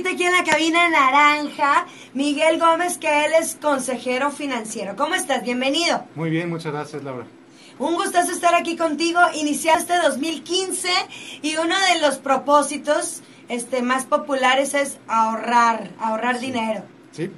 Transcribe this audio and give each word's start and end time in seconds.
visita 0.00 0.14
aquí 0.14 0.24
en 0.24 0.32
la 0.32 0.44
cabina 0.44 0.88
naranja 0.88 1.86
Miguel 2.14 2.58
Gómez, 2.58 2.96
que 2.96 3.26
él 3.26 3.32
es 3.38 3.56
consejero 3.60 4.30
financiero. 4.30 4.96
¿Cómo 4.96 5.14
estás? 5.14 5.42
Bienvenido. 5.42 6.06
Muy 6.14 6.30
bien, 6.30 6.48
muchas 6.48 6.72
gracias, 6.72 7.02
Laura. 7.02 7.26
Un 7.78 7.96
gustazo 7.96 8.32
estar 8.32 8.54
aquí 8.54 8.76
contigo, 8.76 9.20
iniciar 9.34 9.78
este 9.78 9.98
2015 9.98 10.88
y 11.42 11.56
uno 11.56 11.74
de 11.92 12.00
los 12.00 12.18
propósitos 12.18 13.22
este, 13.48 13.82
más 13.82 14.06
populares 14.06 14.72
es 14.74 14.98
ahorrar, 15.06 15.90
ahorrar 15.98 16.40
dinero. 16.40 16.84
Sí, 17.12 17.30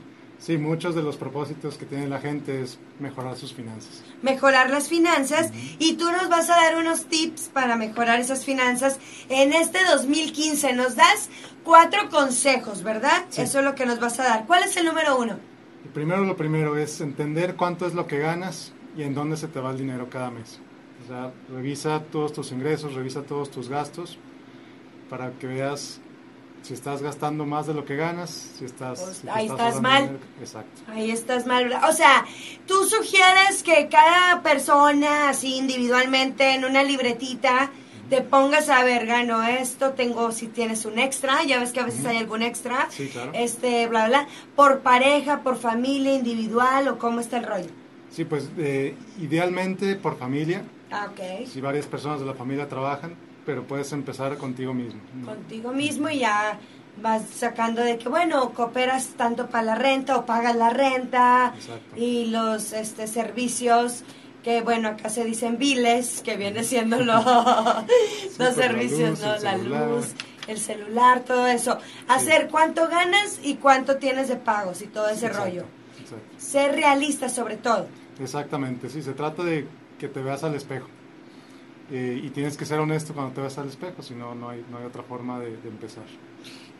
sí, 0.42 0.58
muchos 0.58 0.94
de 0.94 1.02
los 1.02 1.16
propósitos 1.16 1.78
que 1.78 1.86
tiene 1.86 2.08
la 2.08 2.20
gente 2.20 2.62
es 2.62 2.78
mejorar 2.98 3.36
sus 3.36 3.54
finanzas. 3.54 4.02
Mejorar 4.22 4.70
las 4.70 4.88
finanzas 4.88 5.50
y 5.78 5.94
tú 5.94 6.10
nos 6.10 6.28
vas 6.28 6.50
a 6.50 6.56
dar 6.56 6.76
unos 6.76 7.06
tips 7.06 7.48
para 7.48 7.76
mejorar 7.76 8.20
esas 8.20 8.44
finanzas 8.44 8.98
en 9.28 9.52
este 9.52 9.78
2015. 9.84 10.72
Nos 10.74 10.96
das 10.96 11.30
cuatro 11.64 12.10
consejos, 12.10 12.82
¿verdad? 12.82 13.24
Eso 13.36 13.58
es 13.58 13.64
lo 13.64 13.74
que 13.74 13.86
nos 13.86 14.00
vas 14.00 14.18
a 14.20 14.24
dar. 14.24 14.46
¿Cuál 14.46 14.64
es 14.64 14.76
el 14.76 14.86
número 14.86 15.18
uno? 15.18 15.52
primero 15.92 16.24
lo 16.24 16.36
primero 16.36 16.76
es 16.76 17.00
entender 17.00 17.54
cuánto 17.56 17.86
es 17.86 17.94
lo 17.94 18.06
que 18.06 18.18
ganas 18.18 18.72
y 18.96 19.02
en 19.02 19.14
dónde 19.14 19.36
se 19.36 19.48
te 19.48 19.60
va 19.60 19.70
el 19.70 19.78
dinero 19.78 20.08
cada 20.08 20.30
mes. 20.30 20.60
O 21.04 21.08
sea, 21.08 21.32
revisa 21.50 22.02
todos 22.10 22.32
tus 22.32 22.52
ingresos, 22.52 22.94
revisa 22.94 23.22
todos 23.22 23.50
tus 23.50 23.68
gastos 23.68 24.18
para 25.10 25.32
que 25.32 25.46
veas 25.46 26.00
si 26.62 26.74
estás 26.74 27.02
gastando 27.02 27.44
más 27.44 27.66
de 27.66 27.74
lo 27.74 27.84
que 27.84 27.96
ganas, 27.96 28.30
si 28.30 28.64
estás... 28.64 29.00
Pues, 29.00 29.22
ahí 29.30 29.46
estás, 29.46 29.80
mal. 29.80 30.18
Exacto. 30.40 30.82
Ahí 30.88 31.10
estás 31.10 31.46
mal. 31.46 31.72
O 31.88 31.92
sea, 31.92 32.24
tú 32.66 32.84
sugieres 32.84 33.62
que 33.64 33.88
cada 33.88 34.42
persona, 34.42 35.28
así 35.28 35.56
individualmente, 35.56 36.54
en 36.54 36.64
una 36.64 36.82
libretita, 36.82 37.70
te 38.08 38.20
pongas 38.20 38.68
a 38.68 38.84
ver, 38.84 39.06
gano 39.06 39.42
esto, 39.42 39.92
tengo, 39.92 40.30
si 40.32 40.46
tienes 40.46 40.84
un 40.84 40.98
extra, 40.98 41.42
ya 41.44 41.58
ves 41.58 41.72
que 41.72 41.80
a 41.80 41.84
veces 41.84 42.04
hay 42.04 42.18
algún 42.18 42.42
extra, 42.42 42.88
sí, 42.90 43.08
claro. 43.08 43.32
este, 43.34 43.86
bla, 43.86 44.06
bla, 44.06 44.28
por 44.54 44.80
pareja, 44.80 45.42
por 45.42 45.56
familia, 45.56 46.14
individual, 46.14 46.88
o 46.88 46.98
cómo 46.98 47.20
está 47.20 47.38
el 47.38 47.44
rollo. 47.44 47.70
Sí, 48.10 48.24
pues 48.24 48.50
eh, 48.58 48.94
idealmente 49.18 49.96
por 49.96 50.18
familia. 50.18 50.62
Ah, 50.90 51.08
ok. 51.10 51.48
Si 51.48 51.60
varias 51.62 51.86
personas 51.86 52.20
de 52.20 52.26
la 52.26 52.34
familia 52.34 52.68
trabajan, 52.68 53.14
pero 53.44 53.64
puedes 53.66 53.92
empezar 53.92 54.36
contigo 54.38 54.72
mismo. 54.74 55.00
Contigo 55.24 55.72
mismo 55.72 56.08
y 56.08 56.20
ya 56.20 56.58
vas 57.00 57.22
sacando 57.28 57.82
de 57.82 57.98
que, 57.98 58.08
bueno, 58.08 58.50
cooperas 58.52 59.08
tanto 59.16 59.48
para 59.48 59.64
la 59.64 59.74
renta 59.74 60.16
o 60.16 60.26
pagas 60.26 60.54
la 60.56 60.70
renta 60.70 61.52
Exacto. 61.56 61.96
y 61.96 62.26
los 62.26 62.72
este, 62.72 63.06
servicios 63.06 64.04
que, 64.44 64.60
bueno, 64.60 64.88
acá 64.88 65.08
se 65.08 65.24
dicen 65.24 65.56
biles, 65.56 66.20
que 66.22 66.36
viene 66.36 66.64
siendo 66.64 66.98
lo- 67.00 67.14
los 67.22 67.84
pues, 68.36 68.38
la 68.38 68.52
servicios, 68.52 69.10
luz, 69.10 69.20
¿no? 69.20 69.26
La 69.38 69.38
celular. 69.56 69.88
luz, 69.88 70.06
el 70.48 70.58
celular, 70.58 71.20
todo 71.20 71.46
eso. 71.46 71.78
Hacer 72.08 72.48
cuánto 72.50 72.88
ganas 72.88 73.38
y 73.42 73.54
cuánto 73.54 73.96
tienes 73.96 74.28
de 74.28 74.36
pagos 74.36 74.82
y 74.82 74.86
todo 74.86 75.08
ese 75.08 75.26
Exacto, 75.26 75.48
rollo. 75.48 75.64
exacto. 76.00 76.24
Ser 76.38 76.72
realista 76.74 77.28
sobre 77.28 77.56
todo. 77.56 77.86
Exactamente, 78.20 78.90
sí, 78.90 79.02
se 79.02 79.12
trata 79.12 79.42
de 79.44 79.66
que 79.98 80.08
te 80.08 80.20
veas 80.20 80.42
al 80.44 80.54
espejo. 80.56 80.88
Eh, 81.94 82.20
y 82.24 82.30
tienes 82.30 82.56
que 82.56 82.64
ser 82.64 82.78
honesto 82.80 83.12
cuando 83.12 83.34
te 83.34 83.42
ves 83.42 83.58
al 83.58 83.68
espejo, 83.68 84.00
si 84.02 84.14
no, 84.14 84.34
no 84.34 84.48
hay, 84.48 84.64
no 84.70 84.78
hay 84.78 84.84
otra 84.84 85.02
forma 85.02 85.38
de, 85.38 85.58
de 85.58 85.68
empezar. 85.68 86.04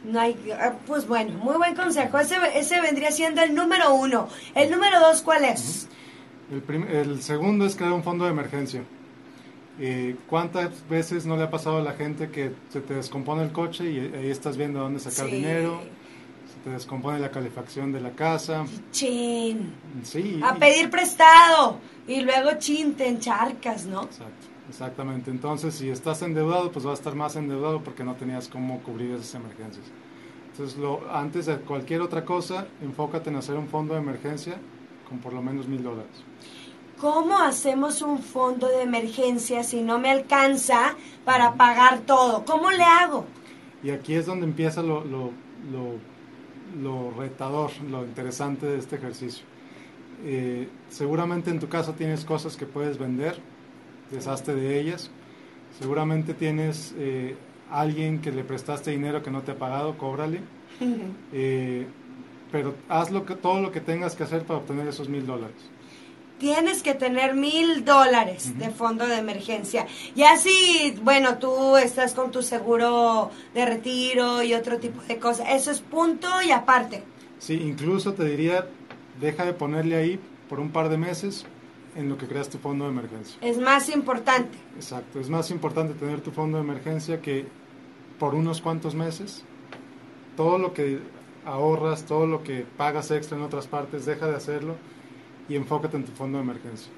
No 0.05 0.19
hay, 0.19 0.35
ah, 0.59 0.73
pues 0.87 1.07
bueno, 1.07 1.39
muy 1.39 1.57
buen 1.57 1.75
consejo. 1.75 2.19
Ese, 2.19 2.37
ese 2.57 2.81
vendría 2.81 3.11
siendo 3.13 3.43
el 3.43 3.55
número 3.55 3.95
uno. 3.95 4.29
El 4.55 4.71
número 4.71 4.99
dos, 5.01 5.21
¿cuál 5.21 5.45
es? 5.45 5.87
El, 6.51 6.63
prim- 6.63 6.87
el 6.91 7.23
segundo 7.23 7.67
es 7.67 7.77
crear 7.77 7.93
un 7.93 8.03
fondo 8.03 8.25
de 8.25 8.31
emergencia. 8.31 8.83
Eh, 9.79 10.17
¿Cuántas 10.29 10.87
veces 10.89 11.25
no 11.27 11.37
le 11.37 11.45
ha 11.45 11.51
pasado 11.51 11.79
a 11.79 11.83
la 11.83 11.93
gente 11.93 12.31
que 12.31 12.53
se 12.71 12.81
te 12.81 12.95
descompone 12.95 13.43
el 13.43 13.53
coche 13.53 13.91
y 13.91 13.99
ahí 14.15 14.31
estás 14.31 14.57
viendo 14.57 14.81
dónde 14.81 14.99
sacar 14.99 15.27
Sí. 15.29 15.37
dinero? 15.37 15.81
Se 16.53 16.61
te 16.65 16.71
descompone 16.71 17.19
la 17.19 17.31
calefacción 17.31 17.93
de 17.93 18.01
la 18.01 18.11
casa. 18.11 18.65
Chin. 18.91 19.73
Sí. 20.03 20.41
A 20.43 20.55
pedir 20.55 20.91
prestado. 20.91 21.79
Y 22.07 22.21
luego 22.21 22.51
chin, 22.59 22.95
te 22.95 23.09
encharcas, 23.09 23.87
¿no? 23.87 24.03
Exacto, 24.05 24.47
exactamente. 24.73 25.31
Entonces, 25.31 25.75
si 25.75 25.91
estás 25.91 26.23
endeudado, 26.23 26.73
pues 26.73 26.87
vas 26.87 26.93
a 26.93 27.01
estar 27.01 27.15
más 27.15 27.37
endeudado 27.37 27.85
porque 27.85 28.03
no 28.05 28.15
tenías 28.15 28.49
cómo 28.49 28.83
cubrir 28.83 29.11
esas 29.11 29.35
emergencias. 29.35 29.85
Entonces, 30.51 30.79
lo, 30.79 31.11
antes 31.15 31.45
de 31.45 31.57
cualquier 31.59 32.01
otra 32.01 32.25
cosa, 32.25 32.67
enfócate 32.81 33.29
en 33.29 33.37
hacer 33.37 33.57
un 33.57 33.69
fondo 33.69 33.93
de 33.93 34.01
emergencia 34.01 34.57
con 35.07 35.19
por 35.19 35.35
lo 35.35 35.43
menos 35.43 35.69
mil 35.69 35.83
dólares. 35.83 36.25
¿Cómo 36.99 37.39
hacemos 37.39 38.01
un 38.01 38.21
fondo 38.21 38.67
de 38.67 38.83
emergencia 38.83 39.63
si 39.63 39.83
no 39.83 39.99
me 39.99 40.11
alcanza 40.11 40.95
para 41.25 41.55
pagar 41.55 42.01
todo? 42.01 42.45
¿Cómo 42.47 42.71
le 42.71 42.85
hago? 42.85 43.27
Y 43.83 43.91
aquí 43.91 44.15
es 44.15 44.25
donde 44.25 44.47
empieza 44.47 44.83
lo, 44.83 45.05
lo, 45.05 45.33
lo, 45.71 45.99
lo 46.81 47.11
retador, 47.11 47.71
lo 47.91 48.05
interesante 48.05 48.67
de 48.67 48.79
este 48.79 48.97
ejercicio. 48.97 49.45
Eh, 50.25 50.69
seguramente 50.89 51.51
en 51.51 51.59
tu 51.59 51.69
casa 51.69 51.93
tienes 51.95 52.25
cosas 52.25 52.57
que 52.57 52.65
puedes 52.65 52.97
vender, 52.97 53.41
deshazte 54.13 54.55
de 54.55 54.79
ellas. 54.79 55.11
Seguramente 55.79 56.35
tienes 56.35 56.95
eh, 56.99 57.35
alguien 57.71 58.21
que 58.21 58.31
le 58.31 58.45
prestaste 58.45 58.91
dinero 58.91 59.23
que 59.23 59.31
no 59.31 59.43
te 59.43 59.53
ha 59.53 59.59
pagado, 59.59 59.97
cóbrale. 59.99 60.41
Eh, 61.33 61.87
pero 62.51 62.75
haz 62.89 63.11
lo 63.11 63.25
que, 63.25 63.35
todo 63.35 63.61
lo 63.63 63.73
que 63.73 63.81
tengas 63.81 64.15
que 64.15 64.25
hacer 64.25 64.45
para 64.45 64.59
obtener 64.59 64.87
esos 64.87 65.09
mil 65.09 65.27
dólares. 65.27 65.57
Tienes 66.39 66.83
que 66.83 66.93
tener 66.93 67.35
mil 67.35 67.85
dólares 67.85 68.59
de 68.59 68.69
fondo 68.69 69.07
de 69.07 69.17
emergencia. 69.17 69.87
Ya 70.15 70.37
si, 70.37 70.99
bueno, 71.03 71.39
tú 71.39 71.77
estás 71.79 72.13
con 72.13 72.31
tu 72.31 72.43
seguro 72.43 73.31
de 73.55 73.65
retiro 73.65 74.43
y 74.43 74.53
otro 74.53 74.79
tipo 74.79 75.01
de 75.03 75.19
cosas, 75.19 75.47
eso 75.51 75.71
es 75.71 75.81
punto 75.81 76.29
y 76.47 76.51
aparte. 76.51 77.03
Sí, 77.39 77.55
incluso 77.55 78.13
te 78.13 78.25
diría, 78.25 78.67
deja 79.21 79.47
de 79.47 79.55
ponerle 79.55 79.97
ahí 79.97 80.21
por 80.49 80.61
un 80.61 80.71
par 80.71 80.91
de 80.91 80.99
meses 80.99 81.47
en 81.95 82.09
lo 82.09 82.17
que 82.17 82.27
creas 82.27 82.49
tu 82.49 82.59
fondo 82.59 82.85
de 82.85 82.91
emergencia. 82.91 83.37
Es 83.41 83.59
más 83.59 83.89
importante. 83.89 84.59
Exacto, 84.77 85.21
es 85.21 85.29
más 85.29 85.51
importante 85.51 85.95
tener 85.95 86.21
tu 86.21 86.31
fondo 86.31 86.59
de 86.59 86.65
emergencia 86.65 87.21
que 87.21 87.47
por 88.19 88.35
unos 88.35 88.61
cuantos 88.61 88.95
meses. 88.95 89.45
Todo 90.37 90.59
lo 90.59 90.73
que 90.73 91.01
ahorras, 91.45 92.05
todo 92.05 92.27
lo 92.27 92.43
que 92.43 92.65
pagas 92.77 93.11
extra 93.11 93.37
en 93.37 93.43
otras 93.43 93.67
partes, 93.67 94.07
deja 94.07 94.27
de 94.27 94.37
hacerlo 94.37 94.77
y 95.49 95.57
enfócate 95.57 95.97
en 95.97 96.05
tu 96.05 96.13
fondo 96.13 96.39
de 96.39 96.45
emergencia. 96.45 96.91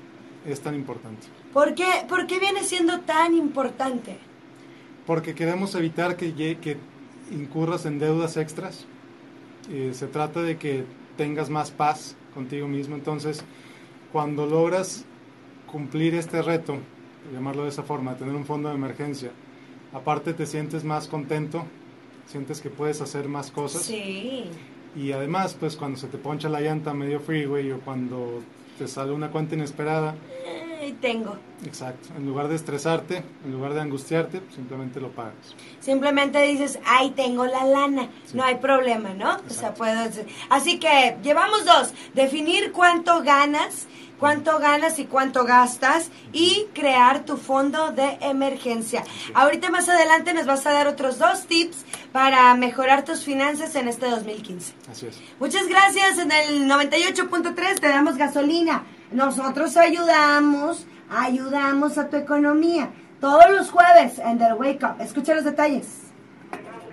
Es 0.46 0.60
tan 0.60 0.74
importante. 0.74 1.26
¿Por 1.52 1.74
qué, 1.74 2.04
por 2.08 2.26
qué 2.26 2.38
viene 2.38 2.62
siendo 2.62 3.00
tan 3.00 3.34
importante? 3.34 4.18
Porque 5.06 5.34
queremos 5.34 5.74
evitar 5.74 6.16
que, 6.16 6.34
que 6.34 6.76
incurras 7.30 7.86
en 7.86 7.98
deudas 7.98 8.36
extras. 8.36 8.86
Eh, 9.70 9.92
se 9.94 10.06
trata 10.06 10.42
de 10.42 10.58
que 10.58 10.84
tengas 11.16 11.48
más 11.48 11.70
paz 11.70 12.16
contigo 12.34 12.68
mismo. 12.68 12.94
Entonces, 12.94 13.44
cuando 14.14 14.46
logras 14.46 15.04
cumplir 15.66 16.14
este 16.14 16.40
reto, 16.40 16.76
llamarlo 17.32 17.64
de 17.64 17.70
esa 17.70 17.82
forma, 17.82 18.16
tener 18.16 18.32
un 18.32 18.44
fondo 18.44 18.68
de 18.68 18.76
emergencia, 18.76 19.32
aparte 19.92 20.34
te 20.34 20.46
sientes 20.46 20.84
más 20.84 21.08
contento, 21.08 21.64
sientes 22.24 22.60
que 22.60 22.70
puedes 22.70 23.00
hacer 23.00 23.28
más 23.28 23.50
cosas. 23.50 23.82
Sí. 23.82 24.44
Y 24.94 25.10
además, 25.10 25.56
pues 25.58 25.74
cuando 25.74 25.98
se 25.98 26.06
te 26.06 26.16
poncha 26.16 26.48
la 26.48 26.60
llanta 26.60 26.92
a 26.92 26.94
medio 26.94 27.18
freeway 27.18 27.72
o 27.72 27.80
cuando 27.80 28.40
te 28.78 28.86
sale 28.86 29.10
una 29.10 29.32
cuenta 29.32 29.56
inesperada, 29.56 30.14
Tengo. 30.92 31.36
exacto, 31.64 32.08
en 32.16 32.26
lugar 32.26 32.48
de 32.48 32.56
estresarte, 32.56 33.22
en 33.44 33.52
lugar 33.52 33.74
de 33.74 33.80
angustiarte, 33.80 34.42
simplemente 34.54 35.00
lo 35.00 35.10
pagas. 35.10 35.34
Simplemente 35.80 36.40
dices, 36.42 36.78
ay, 36.84 37.10
tengo 37.10 37.46
la 37.46 37.64
lana. 37.64 38.08
Sí. 38.26 38.36
No 38.36 38.44
hay 38.44 38.56
problema, 38.56 39.10
¿no? 39.10 39.30
O 39.36 39.50
sea, 39.50 39.70
Exacto. 39.70 39.74
puedo... 39.78 40.00
Así 40.50 40.78
que 40.78 41.16
llevamos 41.22 41.64
dos. 41.64 41.92
Definir 42.14 42.72
cuánto 42.72 43.22
ganas, 43.22 43.86
cuánto 44.18 44.58
ganas 44.58 44.98
y 44.98 45.04
cuánto 45.06 45.44
gastas 45.44 46.10
y 46.32 46.66
crear 46.74 47.24
tu 47.24 47.36
fondo 47.36 47.92
de 47.92 48.18
emergencia. 48.20 49.04
Ahorita 49.34 49.70
más 49.70 49.88
adelante 49.88 50.34
nos 50.34 50.46
vas 50.46 50.66
a 50.66 50.72
dar 50.72 50.86
otros 50.86 51.18
dos 51.18 51.46
tips 51.46 51.84
para 52.12 52.54
mejorar 52.54 53.04
tus 53.04 53.24
finanzas 53.24 53.74
en 53.74 53.88
este 53.88 54.08
2015. 54.08 54.74
Así 54.90 55.06
es. 55.06 55.20
Muchas 55.40 55.66
gracias. 55.66 56.18
En 56.18 56.30
el 56.30 56.68
98.3 56.68 57.80
te 57.80 57.88
damos 57.88 58.16
gasolina. 58.16 58.84
Nosotros 59.14 59.76
ayudamos, 59.76 60.86
ayudamos 61.08 61.98
a 61.98 62.08
tu 62.10 62.16
economía. 62.16 62.90
Todos 63.20 63.48
los 63.50 63.70
jueves 63.70 64.18
en 64.18 64.38
The 64.38 64.54
Wake 64.54 64.84
Up. 64.84 65.00
Escucha 65.00 65.34
los 65.34 65.44
detalles. 65.44 65.86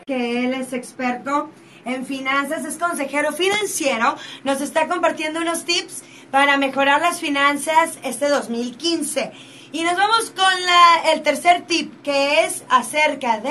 Que 0.05 0.45
él 0.45 0.53
es 0.53 0.71
experto 0.71 1.49
en 1.83 2.05
finanzas, 2.05 2.63
es 2.63 2.77
consejero 2.77 3.31
financiero. 3.33 4.15
Nos 4.43 4.61
está 4.61 4.87
compartiendo 4.87 5.41
unos 5.41 5.65
tips 5.65 6.03
para 6.29 6.57
mejorar 6.57 7.01
las 7.01 7.19
finanzas 7.19 7.97
este 8.03 8.29
2015. 8.29 9.31
Y 9.71 9.83
nos 9.83 9.97
vamos 9.97 10.29
con 10.29 10.61
la, 10.65 11.11
el 11.13 11.23
tercer 11.23 11.63
tip, 11.65 12.03
que 12.03 12.45
es 12.45 12.63
acerca 12.69 13.39
de, 13.39 13.49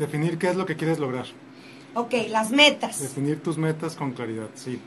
Definir 0.00 0.36
qué 0.38 0.48
es 0.48 0.56
lo 0.56 0.66
que 0.66 0.74
quieres 0.76 0.98
lograr. 0.98 1.26
ok, 1.94 2.12
las 2.28 2.50
metas. 2.50 3.00
Definir 3.00 3.40
tus 3.40 3.56
metas 3.56 3.94
con 3.94 4.12
claridad, 4.12 4.48
sí. 4.54 4.80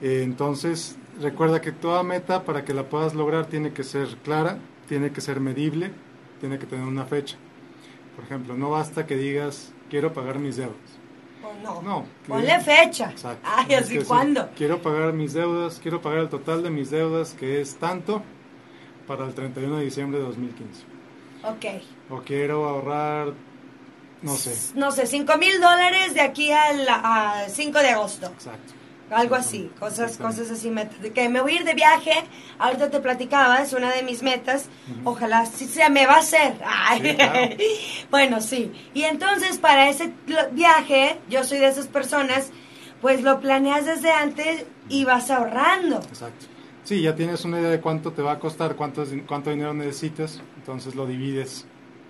Eh, 0.00 0.22
entonces, 0.22 0.96
recuerda 1.20 1.60
que 1.60 1.72
toda 1.72 2.02
meta 2.02 2.44
para 2.44 2.64
que 2.64 2.74
la 2.74 2.84
puedas 2.84 3.14
lograr 3.14 3.46
tiene 3.46 3.72
que 3.72 3.84
ser 3.84 4.08
clara, 4.24 4.58
tiene 4.88 5.12
que 5.12 5.20
ser 5.20 5.40
medible, 5.40 5.90
tiene 6.40 6.58
que 6.58 6.66
tener 6.66 6.84
una 6.86 7.04
fecha. 7.04 7.36
Por 8.16 8.24
ejemplo, 8.24 8.56
no 8.56 8.70
basta 8.70 9.06
que 9.06 9.16
digas 9.16 9.72
quiero 9.90 10.12
pagar 10.12 10.38
mis 10.38 10.56
deudas. 10.56 10.76
O 11.42 11.52
no. 11.62 11.82
No, 11.82 12.04
Ponle 12.26 12.58
fecha. 12.60 13.10
Exacto. 13.10 13.48
Ay, 13.50 13.74
así 13.74 13.98
cuándo. 14.00 14.48
quiero 14.56 14.80
pagar 14.80 15.12
mis 15.12 15.34
deudas, 15.34 15.78
quiero 15.82 16.00
pagar 16.00 16.20
el 16.20 16.28
total 16.28 16.62
de 16.62 16.70
mis 16.70 16.90
deudas, 16.90 17.34
que 17.34 17.60
es 17.60 17.76
tanto, 17.76 18.22
para 19.06 19.24
el 19.26 19.34
31 19.34 19.76
de 19.78 19.84
diciembre 19.84 20.18
de 20.18 20.24
2015. 20.24 20.82
Ok. 21.44 21.82
O 22.10 22.22
quiero 22.22 22.66
ahorrar, 22.66 23.34
no 24.22 24.34
sé. 24.36 24.72
No 24.74 24.90
sé, 24.90 25.06
5 25.06 25.36
mil 25.36 25.60
dólares 25.60 26.14
de 26.14 26.22
aquí 26.22 26.50
al 26.50 26.86
a 26.88 27.44
5 27.48 27.78
de 27.80 27.90
agosto. 27.90 28.26
Exacto. 28.28 28.72
Algo 29.14 29.34
así, 29.34 29.70
cosas, 29.78 30.16
cosas 30.16 30.50
así, 30.50 30.70
metas. 30.70 31.00
De 31.00 31.12
que 31.12 31.28
me 31.28 31.40
voy 31.40 31.52
a 31.52 31.56
ir 31.56 31.64
de 31.64 31.74
viaje, 31.74 32.12
ahorita 32.58 32.90
te 32.90 33.00
platicaba, 33.00 33.62
es 33.62 33.72
una 33.72 33.92
de 33.92 34.02
mis 34.02 34.22
metas, 34.22 34.68
ojalá 35.04 35.46
sí 35.46 35.66
se 35.66 35.88
me 35.90 36.06
va 36.06 36.14
a 36.14 36.18
hacer. 36.18 36.54
Ay. 36.64 37.00
Sí, 37.02 37.14
claro. 37.14 37.56
bueno, 38.10 38.40
sí. 38.40 38.72
Y 38.92 39.02
entonces 39.04 39.58
para 39.58 39.88
ese 39.88 40.12
viaje, 40.52 41.18
yo 41.28 41.44
soy 41.44 41.58
de 41.58 41.68
esas 41.68 41.86
personas, 41.86 42.50
pues 43.00 43.22
lo 43.22 43.40
planeas 43.40 43.86
desde 43.86 44.10
antes 44.10 44.64
y 44.88 45.04
vas 45.04 45.30
ahorrando. 45.30 45.96
Exacto. 45.96 46.46
Sí, 46.84 47.00
ya 47.00 47.14
tienes 47.14 47.44
una 47.44 47.60
idea 47.60 47.70
de 47.70 47.80
cuánto 47.80 48.12
te 48.12 48.20
va 48.20 48.32
a 48.32 48.38
costar, 48.38 48.76
cuánto, 48.76 49.04
cuánto 49.26 49.50
dinero 49.50 49.72
necesitas, 49.72 50.40
entonces 50.56 50.94
lo 50.94 51.06
divides 51.06 51.66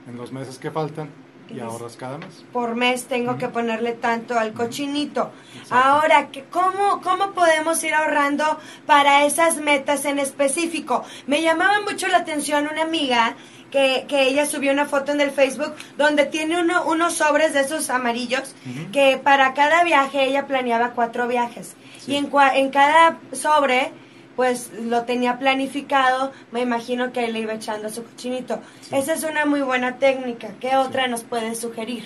en 0.08 0.16
los 0.16 0.32
meses 0.32 0.58
que 0.58 0.70
faltan 0.70 1.23
y 1.50 1.60
ahorras 1.60 1.96
cada 1.96 2.18
mes. 2.18 2.44
Por 2.52 2.74
mes 2.74 3.04
tengo 3.04 3.36
que 3.38 3.48
ponerle 3.48 3.92
tanto 3.92 4.38
al 4.38 4.52
cochinito. 4.52 5.30
Exacto. 5.54 5.74
Ahora, 5.74 6.28
¿qué- 6.30 6.44
¿cómo, 6.44 7.00
¿cómo 7.02 7.32
podemos 7.32 7.82
ir 7.84 7.94
ahorrando 7.94 8.58
para 8.86 9.24
esas 9.26 9.56
metas 9.56 10.04
en 10.04 10.18
específico? 10.18 11.04
Me 11.26 11.42
llamaba 11.42 11.80
mucho 11.82 12.08
la 12.08 12.18
atención 12.18 12.68
una 12.70 12.82
amiga 12.82 13.34
que, 13.70 14.04
que 14.08 14.28
ella 14.28 14.46
subió 14.46 14.72
una 14.72 14.86
foto 14.86 15.12
en 15.12 15.20
el 15.20 15.30
Facebook 15.32 15.74
donde 15.98 16.26
tiene 16.26 16.60
uno, 16.60 16.84
unos 16.84 17.14
sobres 17.14 17.52
de 17.54 17.60
esos 17.62 17.90
amarillos 17.90 18.54
que 18.92 19.18
para 19.22 19.52
cada 19.52 19.82
viaje 19.84 20.24
ella 20.24 20.46
planeaba 20.46 20.90
cuatro 20.90 21.26
viajes. 21.26 21.74
Sí. 21.98 22.12
Y 22.12 22.16
en, 22.16 22.30
en 22.54 22.70
cada 22.70 23.18
sobre 23.32 23.90
pues 24.36 24.72
lo 24.82 25.02
tenía 25.02 25.38
planificado, 25.38 26.32
me 26.52 26.60
imagino 26.60 27.12
que 27.12 27.28
le 27.28 27.40
iba 27.40 27.54
echando 27.54 27.88
su 27.88 28.04
cochinito. 28.04 28.60
Sí. 28.80 28.96
Esa 28.96 29.14
es 29.14 29.24
una 29.24 29.46
muy 29.46 29.60
buena 29.60 29.98
técnica. 29.98 30.48
¿Qué 30.60 30.76
otra 30.76 31.06
nos 31.06 31.22
puedes 31.22 31.60
sugerir? 31.60 32.04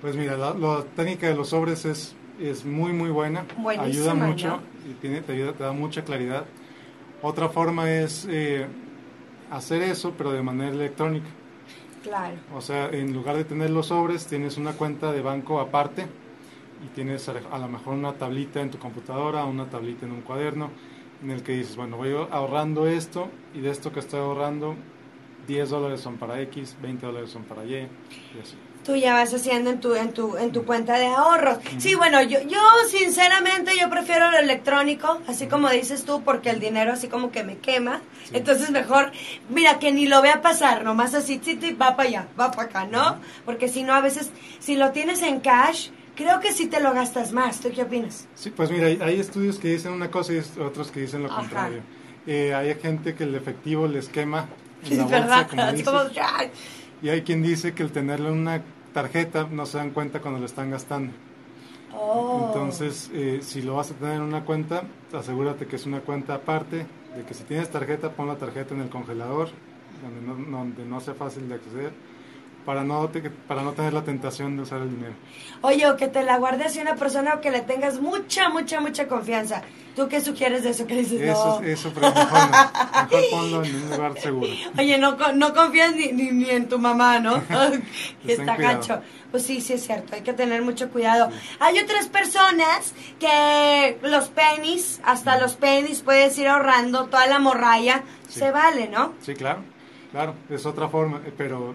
Pues 0.00 0.16
mira, 0.16 0.36
la, 0.36 0.54
la 0.54 0.84
técnica 0.96 1.26
de 1.26 1.34
los 1.34 1.50
sobres 1.50 1.84
es, 1.84 2.14
es 2.40 2.64
muy, 2.64 2.92
muy 2.92 3.10
buena. 3.10 3.44
Buenísima, 3.56 4.12
ayuda 4.12 4.14
mucho 4.14 4.48
¿no? 4.48 4.60
y 4.90 4.94
tiene, 4.94 5.20
te, 5.20 5.32
ayuda, 5.32 5.52
te 5.52 5.64
da 5.64 5.72
mucha 5.72 6.04
claridad. 6.04 6.44
Otra 7.20 7.48
forma 7.48 7.90
es 7.90 8.26
eh, 8.30 8.66
hacer 9.50 9.82
eso, 9.82 10.14
pero 10.16 10.32
de 10.32 10.42
manera 10.42 10.70
electrónica. 10.70 11.26
Claro. 12.02 12.36
O 12.54 12.60
sea, 12.60 12.88
en 12.90 13.12
lugar 13.12 13.36
de 13.36 13.44
tener 13.44 13.70
los 13.70 13.86
sobres, 13.86 14.26
tienes 14.26 14.56
una 14.56 14.72
cuenta 14.72 15.10
de 15.12 15.20
banco 15.20 15.60
aparte 15.60 16.06
y 16.84 16.86
tienes 16.94 17.28
a 17.28 17.34
a 17.50 17.58
lo 17.58 17.68
mejor 17.68 17.94
una 17.94 18.12
tablita 18.12 18.60
en 18.60 18.70
tu 18.70 18.78
computadora, 18.78 19.44
una 19.44 19.66
tablita 19.66 20.06
en 20.06 20.12
un 20.12 20.20
cuaderno, 20.22 20.70
en 21.22 21.30
el 21.30 21.42
que 21.42 21.52
dices, 21.52 21.76
bueno, 21.76 21.96
voy 21.96 22.14
ahorrando 22.30 22.86
esto 22.86 23.28
y 23.54 23.60
de 23.60 23.70
esto 23.70 23.92
que 23.92 24.00
estoy 24.00 24.20
ahorrando, 24.20 24.76
10 25.46 25.70
dólares 25.70 26.00
son 26.00 26.16
para 26.18 26.40
X, 26.42 26.76
20 26.80 27.06
dólares 27.06 27.30
son 27.30 27.44
para 27.44 27.64
Y, 27.64 27.74
y 27.74 28.40
así. 28.40 28.56
Tú 28.84 28.96
ya 28.96 29.12
vas 29.12 29.34
haciendo 29.34 29.70
en 29.70 29.80
tu, 29.80 29.94
en 29.94 30.12
tu, 30.12 30.38
en 30.38 30.50
tu 30.50 30.64
cuenta 30.64 30.98
de 30.98 31.08
ahorros. 31.08 31.58
Sí, 31.78 31.94
bueno, 31.94 32.22
yo, 32.22 32.40
yo 32.42 32.58
sinceramente 32.88 33.72
yo 33.78 33.90
prefiero 33.90 34.30
lo 34.30 34.38
electrónico, 34.38 35.20
así 35.26 35.46
como 35.46 35.68
dices 35.68 36.04
tú, 36.04 36.22
porque 36.22 36.48
el 36.50 36.60
dinero 36.60 36.92
así 36.92 37.08
como 37.08 37.30
que 37.30 37.44
me 37.44 37.58
quema. 37.58 38.00
Sí. 38.24 38.36
Entonces 38.36 38.70
mejor, 38.70 39.12
mira, 39.50 39.78
que 39.78 39.92
ni 39.92 40.06
lo 40.06 40.22
vea 40.22 40.40
pasar, 40.40 40.84
nomás 40.84 41.14
así, 41.14 41.40
sí, 41.42 41.58
sí, 41.60 41.72
va 41.72 41.96
para 41.96 42.08
allá, 42.08 42.28
va 42.38 42.50
para 42.50 42.68
acá, 42.68 42.84
¿no? 42.86 43.18
Porque 43.44 43.68
si 43.68 43.82
no, 43.82 43.94
a 43.94 44.00
veces, 44.00 44.30
si 44.58 44.76
lo 44.76 44.92
tienes 44.92 45.20
en 45.22 45.40
cash, 45.40 45.90
creo 46.18 46.40
que 46.40 46.52
sí 46.52 46.66
te 46.66 46.80
lo 46.80 46.92
gastas 46.92 47.32
más. 47.32 47.60
¿Tú 47.60 47.70
qué 47.74 47.82
opinas? 47.82 48.26
Sí, 48.34 48.50
pues 48.50 48.70
mira, 48.72 48.86
hay, 48.88 48.98
hay 49.00 49.20
estudios 49.20 49.58
que 49.58 49.68
dicen 49.68 49.92
una 49.92 50.10
cosa 50.10 50.32
y 50.34 50.42
otros 50.60 50.90
que 50.90 51.00
dicen 51.00 51.22
lo 51.22 51.28
Ajá. 51.30 51.40
contrario. 51.40 51.80
Eh, 52.26 52.52
hay 52.52 52.74
gente 52.74 53.14
que 53.14 53.22
el 53.24 53.34
efectivo 53.36 53.86
les 53.86 54.08
quema 54.08 54.48
en 54.82 54.98
la 54.98 55.04
Es 55.04 55.10
bolsa, 55.10 55.18
verdad, 55.20 55.48
como 55.48 55.66
dices, 55.72 55.86
somos- 55.86 56.12
y 57.00 57.08
hay 57.08 57.22
quien 57.22 57.42
dice 57.42 57.72
que 57.72 57.84
el 57.84 57.92
tenerlo 57.92 58.30
en 58.30 58.38
una 58.38 58.60
tarjeta 58.92 59.46
no 59.48 59.64
se 59.64 59.78
dan 59.78 59.90
cuenta 59.90 60.20
cuando 60.20 60.40
lo 60.40 60.46
están 60.46 60.70
gastando. 60.72 61.12
Oh. 61.94 62.46
Entonces, 62.48 63.10
eh, 63.14 63.38
si 63.42 63.62
lo 63.62 63.76
vas 63.76 63.92
a 63.92 63.94
tener 63.94 64.16
en 64.16 64.22
una 64.22 64.44
cuenta, 64.44 64.82
asegúrate 65.12 65.66
que 65.66 65.76
es 65.76 65.86
una 65.86 66.00
cuenta 66.00 66.34
aparte, 66.34 66.86
de 67.16 67.22
que 67.26 67.32
si 67.34 67.44
tienes 67.44 67.70
tarjeta, 67.70 68.10
pon 68.10 68.26
la 68.28 68.36
tarjeta 68.36 68.74
en 68.74 68.80
el 68.82 68.88
congelador, 68.88 69.48
donde 70.02 70.20
no, 70.50 70.58
donde 70.58 70.84
no 70.84 71.00
sea 71.00 71.14
fácil 71.14 71.48
de 71.48 71.54
acceder, 71.54 71.92
para 72.68 72.84
no, 72.84 73.08
te- 73.08 73.30
para 73.30 73.62
no 73.62 73.72
tener 73.72 73.94
la 73.94 74.02
tentación 74.02 74.54
de 74.58 74.62
usar 74.64 74.82
el 74.82 74.90
dinero. 74.90 75.14
Oye, 75.62 75.86
o 75.88 75.96
que 75.96 76.06
te 76.06 76.22
la 76.22 76.36
guardes 76.36 76.76
a 76.76 76.82
una 76.82 76.96
persona 76.96 77.32
o 77.36 77.40
que 77.40 77.50
le 77.50 77.62
tengas 77.62 77.98
mucha, 77.98 78.50
mucha, 78.50 78.78
mucha 78.78 79.08
confianza. 79.08 79.62
¿Tú 79.96 80.06
qué 80.06 80.20
sugieres 80.20 80.64
de 80.64 80.70
eso? 80.70 80.86
que 80.86 80.96
dices? 80.96 81.18
Eso, 81.22 81.60
no. 81.62 81.66
eso 81.66 81.90
pero 81.94 82.12
mejor, 82.12 82.50
no. 82.50 83.02
mejor 83.04 83.22
ponlo 83.30 83.64
en 83.64 83.74
un 83.74 83.90
lugar 83.90 84.20
seguro. 84.20 84.52
Oye, 84.78 84.98
no, 84.98 85.16
no 85.34 85.54
confías 85.54 85.94
ni, 85.96 86.12
ni, 86.12 86.30
ni 86.30 86.50
en 86.50 86.68
tu 86.68 86.78
mamá, 86.78 87.18
¿no? 87.20 87.36
Y 88.22 88.26
Ten 88.26 88.40
Está 88.40 88.56
gacho. 88.56 89.00
Pues 89.30 89.44
sí, 89.46 89.62
sí 89.62 89.72
es 89.72 89.86
cierto, 89.86 90.14
hay 90.14 90.20
que 90.20 90.34
tener 90.34 90.60
mucho 90.60 90.90
cuidado. 90.90 91.30
Hay 91.60 91.78
otras 91.78 92.08
personas 92.08 92.92
que 93.18 93.98
los 94.02 94.28
pennies, 94.28 95.00
hasta 95.06 95.40
los 95.40 95.54
pennies 95.54 96.02
puedes 96.02 96.36
ir 96.38 96.48
ahorrando, 96.48 97.06
toda 97.06 97.26
la 97.28 97.38
morralla, 97.38 98.02
Sí. 98.28 98.40
se 98.40 98.50
vale, 98.50 98.88
¿no? 98.88 99.14
Sí, 99.22 99.32
claro, 99.34 99.60
claro, 100.12 100.34
es 100.50 100.66
otra 100.66 100.88
forma, 100.88 101.22
pero 101.38 101.74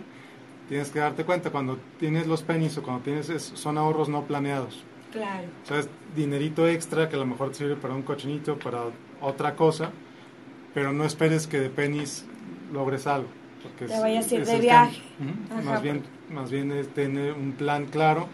tienes 0.69 0.89
que 0.89 0.99
darte 0.99 1.23
cuenta 1.25 1.49
cuando 1.51 1.77
tienes 1.99 2.27
los 2.27 2.41
pennies 2.43 2.77
o 2.77 2.83
cuando 2.83 3.03
tienes, 3.03 3.29
es- 3.29 3.51
son 3.55 3.77
ahorros 3.77 4.09
no 4.09 4.23
planeados. 4.23 4.83
Claro. 5.11 5.47
O 5.63 5.67
sea, 5.67 5.79
es 5.79 5.89
dinerito 6.15 6.67
extra 6.67 7.07
que 7.09 7.15
a 7.15 7.19
lo 7.19 7.25
mejor 7.25 7.49
te 7.49 7.55
sirve 7.55 7.75
para 7.75 7.93
un 7.93 8.01
cochinito, 8.01 8.57
para 8.57 8.83
otra 9.21 9.55
cosa, 9.55 9.91
pero 10.73 10.91
no 10.91 11.05
esperes 11.05 11.45
que 11.47 11.59
de 11.59 11.69
pennies 11.69 12.25
logres 12.71 13.05
algo. 13.05 13.27
Porque 13.61 13.85
Te 13.85 13.93
es- 13.93 14.01
vayas 14.01 14.31
a 14.31 14.35
ir 14.35 14.45
de 14.45 14.59
viaje. 14.59 15.01
Más 15.63 15.81
bien, 15.81 16.03
más 16.31 16.49
bien 16.51 16.71
es 16.71 16.87
tener 16.93 17.33
un 17.33 17.51
plan 17.53 17.85
claro, 17.85 18.27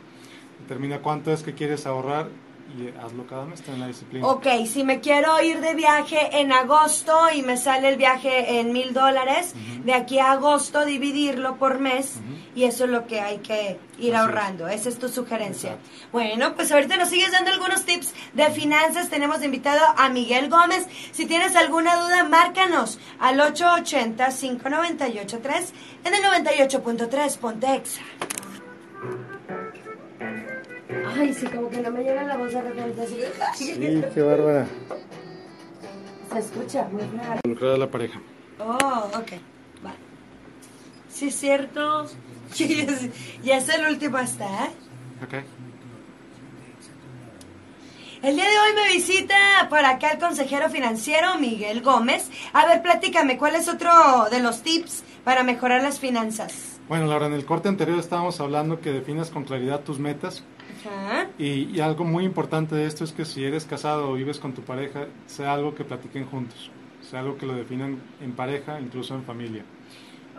determina 0.62 1.00
cuánto 1.00 1.31
es 1.34 1.44
que 1.44 1.54
quieres 1.54 1.86
ahorrar 1.86 2.30
y 2.77 2.89
hazlo 3.04 3.25
cada 3.27 3.45
mes, 3.45 3.62
ten 3.62 3.80
la 3.80 3.88
disciplina. 3.88 4.27
Ok, 4.27 4.45
si 4.68 4.83
me 4.83 5.00
quiero 5.00 5.42
ir 5.42 5.60
de 5.60 5.74
viaje 5.74 6.39
en 6.39 6.51
agosto 6.51 7.18
y 7.33 7.42
me 7.42 7.57
sale 7.57 7.89
el 7.89 7.98
viaje 7.98 8.60
en 8.60 8.71
mil 8.74 8.94
dólares, 8.94 9.56
de 9.83 9.94
aquí 9.94 10.19
a 10.19 10.31
agosto 10.33 10.86
dividirlo 10.86 11.56
por 11.57 11.80
mes 11.80 12.19
y 12.56 12.63
eso 12.66 12.83
es 12.86 12.89
lo 12.92 13.07
que 13.07 13.21
hay 13.21 13.38
que 13.39 13.80
ir 13.98 13.98
Así 13.98 14.10
es. 14.10 14.16
ahorrando. 14.16 14.68
Esa 14.68 14.89
es 14.89 15.00
tu 15.00 15.10
sugerencia. 15.10 15.71
Exacto. 15.74 15.89
Bueno, 16.12 16.54
pues 16.56 16.71
ahorita 16.71 16.98
nos 16.98 17.10
sigues 17.10 17.31
dando 17.31 17.50
algunos 17.51 17.86
tips 17.86 18.13
de 18.33 18.49
finanzas. 18.52 19.09
Tenemos 19.09 19.44
invitado 19.44 19.81
a 19.97 20.09
Miguel 20.09 20.49
Gómez. 20.49 20.85
Si 21.11 21.26
tienes 21.26 21.56
alguna 21.56 21.95
duda, 21.95 22.23
márcanos 22.26 22.99
al 23.19 23.40
880-598-3 23.40 25.71
en 26.04 26.14
el 26.14 26.21
98.3 26.45 27.38
Pontexa. 27.38 28.02
Ay, 31.19 31.33
sí, 31.33 31.45
como 31.47 31.69
que 31.69 31.81
no 31.81 31.92
me 31.92 32.04
llega 32.04 32.23
la 32.23 32.38
voz 32.38 32.54
de 32.54 32.61
repente. 32.61 33.02
así. 33.02 33.73
Sí, 33.73 34.04
qué 34.14 34.21
bárbara. 34.21 34.68
Se 36.31 36.40
escucha 36.40 36.83
muy 36.92 37.02
raro. 37.18 37.40
Involucrada 37.44 37.78
la 37.78 37.88
pareja. 37.92 38.21
Oh, 38.59 39.09
ok. 39.16 39.31
Va. 39.85 39.94
Sí, 41.11 41.28
es 41.28 41.35
cierto. 41.35 42.07
Sí, 42.52 42.81
es- 42.81 43.09
ya 43.44 43.57
es 43.57 43.69
el 43.69 43.85
último 43.85 44.18
hasta, 44.18 44.45
¿eh? 44.45 44.69
Ok. 45.23 45.33
El 48.23 48.35
día 48.35 48.44
de 48.49 48.57
hoy 48.57 48.73
me 48.76 48.94
visita 48.95 49.35
por 49.69 49.85
acá 49.85 50.09
el 50.14 50.19
consejero 50.19 50.68
financiero 50.71 51.35
Miguel 51.40 51.81
Gómez. 51.83 52.28
A 52.54 52.66
ver, 52.66 52.81
platícame, 52.81 53.38
¿cuál 53.38 53.56
es 53.56 53.68
otro 53.68 53.92
de 54.31 54.40
los 54.40 54.64
tips 54.64 55.04
para 55.23 55.44
mejorar 55.44 55.83
las 55.83 55.99
finanzas? 55.99 56.79
Bueno, 56.90 57.06
Laura, 57.06 57.28
en 57.28 57.34
el 57.34 57.46
corte 57.46 57.69
anterior 57.69 58.00
estábamos 58.00 58.42
hablando 58.42 58.81
que 58.81 58.92
definas 58.92 59.30
con 59.30 59.44
claridad 59.44 59.81
tus 59.81 60.00
metas 60.00 60.44
Ajá. 60.84 61.28
y, 61.38 61.69
y 61.69 61.81
algo 61.81 62.04
muy 62.04 62.26
importante 62.26 62.74
de 62.74 62.88
esto 62.88 63.04
es 63.04 63.12
que 63.12 63.26
si 63.26 63.46
eres 63.46 63.66
casado 63.66 64.10
o 64.10 64.14
vives 64.16 64.40
con 64.40 64.54
tu 64.54 64.64
pareja, 64.64 65.06
sea 65.28 65.54
algo 65.54 65.76
que 65.76 65.84
platiquen 65.84 66.26
juntos, 66.26 66.72
sea 67.08 67.19
algo 67.19 67.38
que 67.38 67.46
lo 67.46 67.54
definan 67.54 68.02
en 68.22 68.31
pareja, 68.31 68.81
incluso 68.81 69.14
en 69.14 69.24
familia. 69.24 69.64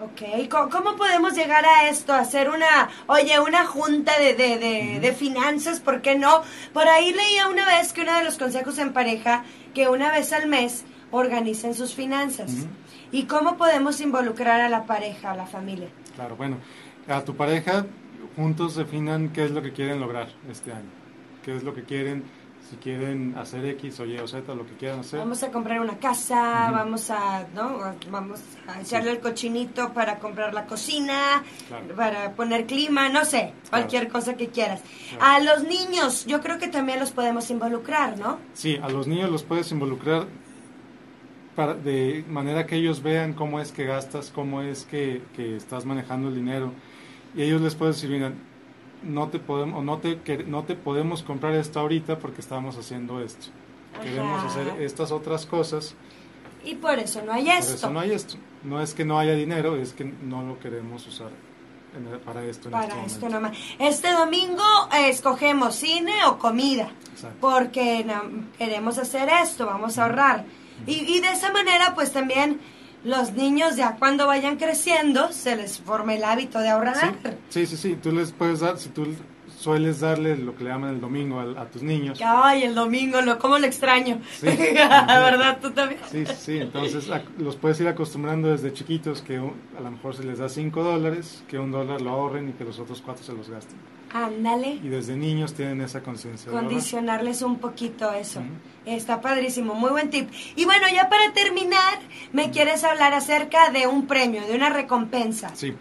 Ok, 0.03 0.49
¿Cómo, 0.51 0.71
cómo 0.71 0.97
podemos 0.97 1.37
llegar 1.37 1.65
a 1.65 1.89
esto? 1.89 2.13
Hacer 2.15 2.51
una, 2.51 2.89
oye, 3.07 3.39
una 3.39 3.65
junta 3.67 4.19
de, 4.19 4.35
de, 4.35 4.59
de, 4.59 4.99
de 4.99 5.13
finanzas, 5.13 5.79
¿por 5.79 6.03
qué 6.03 6.19
no? 6.19 6.43
Por 6.73 6.89
ahí 6.89 7.13
leía 7.13 7.47
una 7.47 7.65
vez 7.65 7.93
que 7.93 8.01
uno 8.01 8.17
de 8.17 8.25
los 8.25 8.39
consejos 8.39 8.79
en 8.79 8.93
pareja, 8.93 9.45
que 9.73 9.89
una 9.89 10.11
vez 10.11 10.33
al 10.33 10.49
mes 10.49 10.85
organicen 11.13 11.75
sus 11.75 11.95
finanzas. 11.95 12.67
¿Y 13.13 13.25
cómo 13.25 13.57
podemos 13.57 14.01
involucrar 14.01 14.61
a 14.61 14.69
la 14.69 14.85
pareja, 14.85 15.33
a 15.33 15.37
la 15.37 15.47
familia? 15.47 15.89
Claro, 16.21 16.37
bueno, 16.37 16.59
a 17.09 17.25
tu 17.25 17.35
pareja 17.35 17.87
juntos 18.37 18.77
definan 18.77 19.31
qué 19.31 19.47
es 19.47 19.53
lo 19.53 19.63
que 19.63 19.73
quieren 19.73 20.01
lograr 20.01 20.29
este 20.51 20.71
año, 20.71 20.91
qué 21.43 21.57
es 21.57 21.63
lo 21.63 21.73
que 21.73 21.85
quieren 21.85 22.25
si 22.69 22.77
quieren 22.77 23.35
hacer 23.39 23.65
X 23.65 24.01
o 24.01 24.05
Y 24.05 24.19
o 24.19 24.29
Z, 24.29 24.55
lo 24.55 24.67
que 24.67 24.75
quieran 24.75 25.01
hacer. 25.01 25.19
Vamos 25.19 25.43
a 25.43 25.51
comprar 25.51 25.81
una 25.81 25.97
casa, 25.97 26.71
vamos 26.71 27.11
a, 27.11 27.47
¿no? 27.55 27.79
Vamos 28.11 28.41
a 28.69 28.83
echarle 28.83 29.13
el 29.13 29.21
cochinito 29.21 29.95
para 29.95 30.19
comprar 30.19 30.53
la 30.53 30.67
cocina, 30.67 31.43
Claro. 31.69 31.97
para 31.97 32.33
poner 32.33 32.67
clima, 32.67 33.09
no 33.09 33.25
sé, 33.25 33.55
cualquier 33.71 34.09
cosa 34.09 34.35
que 34.35 34.49
quieras. 34.49 34.83
Claro. 35.17 35.25
A 35.25 35.41
los 35.41 35.65
niños, 35.65 36.27
yo 36.27 36.43
creo 36.43 36.59
que 36.59 36.69
también 36.69 37.01
los 37.01 37.13
podemos 37.13 37.51
involucrar, 37.51 38.19
¿no? 38.19 38.39
Sí, 38.53 38.79
a 38.83 38.91
los 38.91 39.07
niños 39.09 39.31
los 39.31 39.43
puedes 39.43 39.73
involucrar 39.73 40.27
para, 41.61 41.75
de 41.75 42.25
manera 42.29 42.65
que 42.67 42.77
ellos 42.77 43.03
vean 43.03 43.35
cómo 43.35 43.61
es 43.61 43.71
que 43.71 43.85
gastas, 43.85 44.31
cómo 44.35 44.63
es 44.63 44.85
que, 44.87 45.21
que 45.37 45.57
estás 45.57 45.85
manejando 45.85 46.29
el 46.29 46.35
dinero. 46.35 46.73
Y 47.35 47.43
ellos 47.43 47.61
les 47.61 47.75
puedes 47.75 47.97
decir, 47.97 48.09
mira, 48.11 48.33
no 49.03 49.29
te 49.29 49.39
podemos, 49.39 49.85
no 49.85 49.99
te, 49.99 50.21
que- 50.23 50.45
no 50.45 50.65
te 50.65 50.75
podemos 50.75 51.23
comprar 51.23 51.53
esto 51.55 51.79
ahorita 51.81 52.19
porque 52.19 52.41
estamos 52.41 52.77
haciendo 52.79 53.21
esto. 53.21 53.49
Queremos 54.03 54.43
hacer 54.45 54.81
estas 54.81 55.13
otras 55.13 55.45
cosas, 55.45 55.95
Y 56.65 56.77
por 56.77 56.99
eso 56.99 57.21
no 57.27 57.33
hay 57.33 57.45
por 57.45 57.55
esto. 57.55 57.75
eso 57.75 57.91
no 57.91 58.01
hay 58.01 58.13
esto. 58.13 58.37
No 58.65 58.81
es 58.81 58.95
que 58.95 59.05
no 59.05 59.19
haya 59.19 59.35
dinero, 59.35 59.77
es 59.77 59.93
que 59.93 60.05
no 60.05 60.43
lo 60.43 60.59
queremos 60.59 61.07
usar 61.07 61.29
el- 61.97 62.19
para 62.21 62.43
esto 62.45 62.69
en 62.69 62.73
Para 62.73 62.87
este 62.87 63.07
esto 63.07 63.27
momento. 63.27 63.41
nomás. 63.41 63.59
Este 63.79 64.13
domingo 64.13 64.63
eh, 64.97 65.11
escogemos 65.11 65.75
cine 65.75 66.13
o 66.27 66.39
comida. 66.39 66.91
Exacto. 67.13 67.37
Porque 67.41 68.05
no, 68.05 68.47
queremos 68.59 68.97
hacer 68.99 69.29
esto, 69.43 69.67
vamos 69.67 69.99
a 69.99 70.05
ahorrar. 70.05 70.45
Y, 70.87 71.17
y 71.17 71.21
de 71.21 71.29
esa 71.29 71.53
manera, 71.53 71.95
pues 71.95 72.13
también 72.13 72.61
los 73.05 73.33
niños 73.33 73.77
ya 73.77 73.97
cuando 73.97 74.27
vayan 74.27 74.57
creciendo 74.57 75.33
se 75.33 75.57
les 75.57 75.79
forme 75.79 76.17
el 76.17 76.25
hábito 76.25 76.59
de 76.61 76.69
ahorrar. 76.69 77.15
Sí, 77.49 77.67
sí, 77.67 77.77
sí. 77.77 77.97
Tú 78.01 78.13
les 78.13 78.33
puedes 78.33 78.61
dar, 78.61 78.79
si 78.79 78.91
tú 78.91 79.07
sueles 79.59 80.01
darle 80.01 80.37
lo 80.37 80.55
que 80.57 80.65
le 80.65 80.71
llaman 80.71 80.91
el 80.95 81.01
domingo 81.01 81.41
a, 81.41 81.63
a 81.63 81.67
tus 81.67 81.83
niños. 81.83 82.19
Ay, 82.25 82.63
el 82.65 82.75
domingo, 82.75 83.21
lo, 83.21 83.39
¿cómo 83.39 83.59
lo 83.59 83.67
extraño? 83.67 84.21
Sí. 84.39 84.47
¿Verdad? 84.75 85.59
¿Tú 85.61 85.71
también? 85.73 86.01
Sí, 86.11 86.25
sí. 86.27 86.59
Entonces 86.59 87.11
los 87.39 87.57
puedes 87.57 87.81
ir 87.81 87.89
acostumbrando 87.89 88.49
desde 88.51 88.73
chiquitos 88.73 89.23
que 89.23 89.41
un- 89.41 89.55
a 89.77 89.81
lo 89.81 89.91
mejor 89.91 90.15
se 90.15 90.25
les 90.25 90.39
da 90.39 90.49
5 90.49 90.83
dólares, 90.83 91.43
que 91.49 91.59
un 91.59 91.71
dólar 91.71 92.01
lo 92.01 92.11
ahorren 92.11 92.49
y 92.49 92.53
que 92.53 92.65
los 92.65 92.79
otros 92.79 93.03
cuatro 93.05 93.23
se 93.25 93.33
los 93.33 93.49
gasten. 93.51 93.77
Ándale. 94.13 94.75
Y 94.83 94.89
desde 94.89 95.17
niños 95.17 95.55
tienen 95.55 95.81
esa 95.83 96.03
conciencia. 96.03 96.51
Condicionarles 96.51 97.43
un 97.43 97.59
poquito 97.59 98.13
eso. 98.13 98.43
Está 98.85 99.21
padrísimo, 99.21 99.75
muy 99.75 99.91
buen 99.91 100.11
tip. 100.11 100.29
Y 100.57 100.65
bueno, 100.65 100.87
ya 100.93 101.09
para 101.09 101.33
terminar, 101.33 102.01
me 102.33 102.51
quieres 102.51 102.83
hablar 102.83 103.15
acerca 103.15 103.71
de 103.71 103.87
un 103.87 104.07
premio, 104.09 104.45
de 104.47 104.55
una 104.57 104.69
recompensa. 104.71 105.55
Sí. 105.55 105.75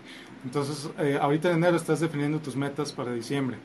Entonces, 0.46 0.90
eh, 1.00 1.18
ahorita 1.22 1.50
en 1.50 1.58
enero 1.58 1.76
estás 1.76 2.00
definiendo 2.00 2.40
tus 2.40 2.56
metas 2.56 2.92
para 2.92 3.14
diciembre. 3.14 3.58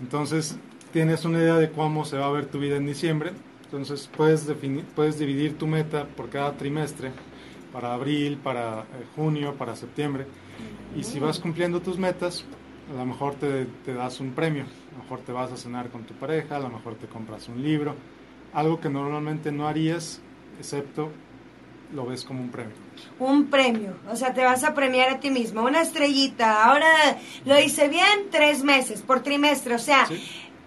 Entonces, 0.00 0.56
tienes 0.92 1.24
una 1.24 1.38
idea 1.38 1.56
de 1.56 1.70
cómo 1.70 2.04
se 2.04 2.16
va 2.16 2.26
a 2.26 2.30
ver 2.30 2.46
tu 2.46 2.58
vida 2.58 2.76
en 2.76 2.86
diciembre. 2.86 3.32
Entonces, 3.64 4.08
puedes, 4.16 4.46
definir, 4.46 4.84
puedes 4.94 5.18
dividir 5.18 5.58
tu 5.58 5.66
meta 5.66 6.06
por 6.06 6.28
cada 6.28 6.52
trimestre, 6.52 7.10
para 7.72 7.94
abril, 7.94 8.38
para 8.38 8.80
eh, 8.80 8.84
junio, 9.16 9.54
para 9.54 9.74
septiembre. 9.74 10.26
Y 10.96 11.02
si 11.02 11.18
vas 11.18 11.40
cumpliendo 11.40 11.80
tus 11.80 11.98
metas, 11.98 12.44
a 12.94 12.98
lo 12.98 13.04
mejor 13.04 13.34
te, 13.34 13.66
te 13.84 13.92
das 13.92 14.20
un 14.20 14.30
premio. 14.32 14.62
A 14.62 14.96
lo 14.96 15.02
mejor 15.02 15.20
te 15.20 15.32
vas 15.32 15.50
a 15.50 15.56
cenar 15.56 15.90
con 15.90 16.04
tu 16.04 16.14
pareja, 16.14 16.56
a 16.56 16.60
lo 16.60 16.68
mejor 16.68 16.94
te 16.94 17.08
compras 17.08 17.48
un 17.48 17.62
libro. 17.62 17.96
Algo 18.52 18.80
que 18.80 18.88
normalmente 18.88 19.50
no 19.50 19.66
harías, 19.66 20.20
excepto 20.58 21.10
lo 21.92 22.06
ves 22.06 22.24
como 22.24 22.40
un 22.40 22.50
premio. 22.50 22.74
Un 23.18 23.46
premio, 23.46 23.96
o 24.10 24.16
sea, 24.16 24.32
te 24.34 24.44
vas 24.44 24.64
a 24.64 24.74
premiar 24.74 25.10
a 25.10 25.20
ti 25.20 25.30
mismo, 25.30 25.62
una 25.62 25.82
estrellita. 25.82 26.64
Ahora 26.64 26.88
lo 27.44 27.58
hice 27.58 27.88
bien, 27.88 28.28
tres 28.30 28.62
meses 28.62 29.02
por 29.02 29.22
trimestre, 29.22 29.74
o 29.74 29.78
sea, 29.78 30.06
Sí. 30.06 30.22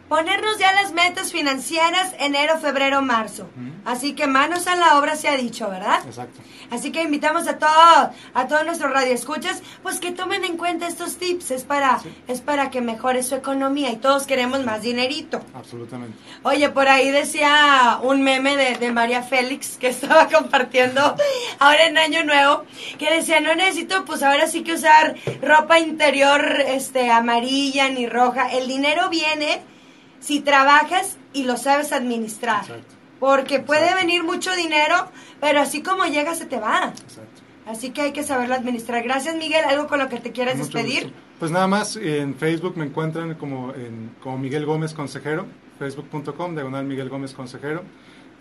Ponernos 0.09 0.57
ya 0.57 0.73
las 0.73 0.91
metas 0.91 1.31
financieras 1.31 2.13
enero, 2.19 2.57
febrero, 2.59 3.01
marzo. 3.01 3.47
Así 3.85 4.13
que 4.13 4.27
manos 4.27 4.67
a 4.67 4.75
la 4.75 4.97
obra 4.99 5.15
se 5.15 5.29
ha 5.29 5.37
dicho, 5.37 5.69
¿verdad? 5.69 5.99
Exacto. 6.05 6.41
Así 6.71 6.91
que 6.91 7.01
invitamos 7.01 7.47
a 7.47 7.57
todos, 7.57 8.09
a 8.33 8.47
todos 8.47 8.65
nuestros 8.65 8.91
radioescuchas, 8.91 9.61
pues 9.81 9.99
que 9.99 10.11
tomen 10.11 10.43
en 10.45 10.57
cuenta 10.57 10.87
estos 10.87 11.17
tips. 11.17 11.51
Es 11.51 11.63
para, 11.63 11.99
Sí. 11.99 12.13
es 12.27 12.41
para 12.41 12.69
que 12.69 12.81
mejore 12.81 13.23
su 13.23 13.35
economía 13.35 13.89
y 13.91 13.97
todos 13.97 14.25
queremos 14.27 14.63
más 14.65 14.81
dinerito. 14.81 15.41
Absolutamente. 15.55 16.17
Oye, 16.43 16.69
por 16.69 16.87
ahí 16.89 17.09
decía 17.11 17.99
un 18.03 18.21
meme 18.21 18.55
de, 18.57 18.75
de 18.77 18.91
María 18.91 19.23
Félix 19.23 19.77
que 19.77 19.87
estaba 19.95 20.27
compartiendo 20.27 21.15
ahora 21.59 21.85
en 21.85 21.97
Año 21.97 22.23
Nuevo, 22.23 22.65
que 22.97 23.09
decía, 23.11 23.39
no 23.39 23.55
necesito 23.55 24.05
pues 24.05 24.21
ahora 24.23 24.47
sí 24.47 24.63
que 24.63 24.73
usar 24.73 25.15
ropa 25.41 25.79
interior 25.79 26.61
este 26.61 27.09
amarilla 27.11 27.89
ni 27.89 28.07
roja. 28.07 28.49
El 28.51 28.67
dinero 28.67 29.09
viene 29.09 29.61
si 30.19 30.39
trabajas 30.41 31.17
y 31.33 31.43
lo 31.43 31.57
sabes 31.57 31.91
administrar. 31.93 32.61
Exacto. 32.61 32.95
Porque 33.19 33.59
puede 33.59 33.81
Exacto. 33.83 34.05
venir 34.05 34.23
mucho 34.23 34.55
dinero, 34.55 34.95
pero 35.41 35.59
así 35.61 35.81
como 35.83 36.05
llega 36.05 36.35
se 36.35 36.45
te 36.45 36.57
va. 36.59 36.93
Exacto. 37.03 37.41
Así 37.67 37.91
que 37.91 38.01
hay 38.01 38.11
que 38.13 38.23
saberlo 38.23 38.55
administrar. 38.55 39.03
Gracias, 39.03 39.35
Miguel. 39.35 39.63
¿Algo 39.65 39.87
con 39.87 39.99
lo 39.99 40.09
que 40.09 40.17
te 40.19 40.31
quieras 40.31 40.55
Mucho 40.57 40.77
despedir? 40.77 41.03
gusto. 41.03 41.17
Pues 41.39 41.51
nada 41.51 41.67
más, 41.67 41.95
en 41.97 42.35
Facebook 42.35 42.75
me 42.77 42.85
encuentran 42.85 43.35
como, 43.35 43.73
en, 43.73 44.11
como 44.21 44.37
Miguel 44.37 44.65
Gómez 44.65 44.93
Consejero, 44.93 45.45
facebook.com, 45.77 46.53
diagonal 46.55 46.85
Miguel 46.85 47.09
Gómez 47.09 47.33
Consejero. 47.33 47.83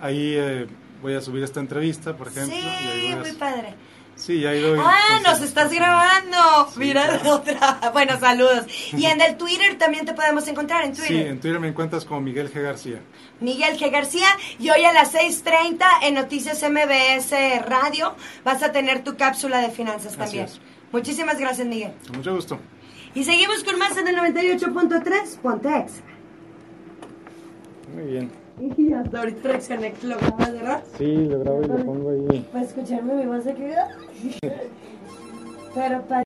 Ahí 0.00 0.34
eh, 0.36 0.66
voy 1.02 1.14
a 1.14 1.20
subir 1.20 1.42
esta 1.44 1.60
entrevista, 1.60 2.16
por 2.16 2.28
ejemplo. 2.28 2.56
y 2.56 2.60
ahí 2.60 3.00
Sí, 3.00 3.02
voy 3.02 3.12
a- 3.12 3.16
muy 3.16 3.32
padre. 3.32 3.74
Sí, 4.18 4.44
ahí 4.44 4.60
doy 4.60 4.78
Ah, 4.82 5.20
nos 5.24 5.40
estás 5.40 5.72
grabando. 5.72 6.68
Sí, 6.74 6.80
Mira 6.80 7.06
claro. 7.20 7.30
otra. 7.36 7.90
Bueno, 7.92 8.18
saludos. 8.18 8.64
Y 8.92 9.06
en 9.06 9.20
el 9.20 9.36
Twitter 9.36 9.78
también 9.78 10.04
te 10.04 10.12
podemos 10.12 10.46
encontrar 10.48 10.84
en 10.84 10.94
Sí, 10.96 11.06
Twitter. 11.06 11.26
en 11.28 11.40
Twitter 11.40 11.60
me 11.60 11.68
encuentras 11.68 12.04
como 12.04 12.20
Miguel 12.20 12.52
G. 12.52 12.60
García. 12.60 13.00
Miguel 13.40 13.78
G. 13.78 13.90
García. 13.90 14.26
Y 14.58 14.70
hoy 14.70 14.84
a 14.84 14.92
las 14.92 15.12
6:30 15.14 15.86
en 16.02 16.14
Noticias 16.14 16.62
MBS 16.62 17.32
Radio 17.64 18.14
vas 18.44 18.62
a 18.62 18.72
tener 18.72 19.04
tu 19.04 19.16
cápsula 19.16 19.58
de 19.60 19.70
finanzas 19.70 20.08
Así 20.12 20.18
también. 20.18 20.44
es. 20.46 20.60
Muchísimas 20.90 21.38
gracias, 21.38 21.66
Miguel. 21.66 21.92
Con 22.08 22.16
mucho 22.16 22.34
gusto. 22.34 22.58
Y 23.14 23.22
seguimos 23.24 23.62
con 23.64 23.78
más 23.78 23.96
en 23.96 24.08
el 24.08 24.16
98.3 24.16 25.38
Ponte 25.40 25.68
Extra. 25.68 26.04
Muy 27.94 28.04
bien. 28.04 28.30
Y 28.60 28.92
hasta 28.92 29.20
ahorita 29.20 29.48
reaccioné 29.48 29.92
que 29.92 30.06
lo 30.06 30.16
grabas, 30.18 30.52
¿verdad? 30.52 30.82
Sí, 30.96 31.26
lo 31.26 31.40
grabo 31.40 31.62
y 31.62 31.68
lo 31.68 31.76
pongo 31.84 32.10
ahí. 32.10 32.46
Para 32.52 32.64
escucharme 32.64 33.14
mi 33.14 33.26
voz 33.26 33.46
aquí. 33.46 33.62
Pero 35.74 36.02
para 36.02 36.16